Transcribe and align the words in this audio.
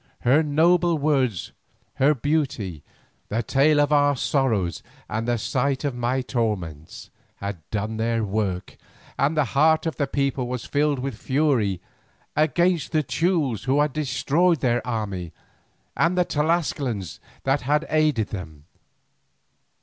Her 0.21 0.41
noble 0.41 0.97
words, 0.97 1.51
her 1.97 2.15
beauty, 2.15 2.81
the 3.29 3.43
tale 3.43 3.79
of 3.79 3.93
our 3.93 4.15
sorrows 4.15 4.81
and 5.07 5.27
the 5.27 5.37
sight 5.37 5.83
of 5.85 5.93
my 5.93 6.23
torments, 6.23 7.11
had 7.35 7.61
done 7.69 7.97
their 7.97 8.23
work, 8.23 8.77
and 9.19 9.37
the 9.37 9.45
heart 9.53 9.85
of 9.85 9.97
the 9.97 10.07
people 10.07 10.47
was 10.47 10.65
filled 10.65 10.97
with 10.97 11.15
fury 11.19 11.81
against 12.35 12.93
the 12.93 13.03
Teules 13.03 13.65
who 13.65 13.79
had 13.79 13.93
destroyed 13.93 14.61
their 14.61 14.81
army, 14.87 15.33
and 15.95 16.17
the 16.17 16.25
Tlascalans 16.25 17.19
that 17.43 17.61
had 17.61 17.85
aided 17.87 18.29
them. 18.29 18.63